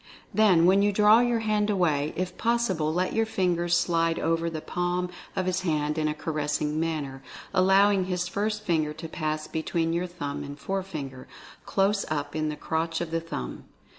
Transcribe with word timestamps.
Then, 0.33 0.65
when 0.65 0.81
you 0.81 0.91
draw 0.91 1.19
your 1.19 1.41
hand 1.41 1.69
away, 1.69 2.11
if 2.15 2.35
possible 2.35 2.91
let 2.91 3.13
your 3.13 3.27
fingers 3.27 3.77
slide 3.77 4.17
over 4.17 4.49
the 4.49 4.59
palm 4.59 5.11
of 5.35 5.45
his 5.45 5.61
hand 5.61 5.99
in 5.99 6.07
a 6.07 6.15
caressing 6.15 6.79
manner, 6.79 7.21
allowing 7.53 8.05
his 8.05 8.27
first 8.27 8.63
finger 8.63 8.93
to 8.93 9.07
pass 9.07 9.45
between 9.45 9.93
your 9.93 10.07
thumb 10.07 10.43
and 10.43 10.57
forefinger, 10.57 11.27
close 11.67 12.03
up 12.09 12.35
in 12.35 12.49
the 12.49 12.55
crotch 12.55 12.99
of 12.99 13.11
the 13.11 13.21
thumb. 13.21 13.65